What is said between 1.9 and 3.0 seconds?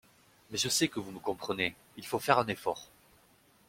il faut faire un effort.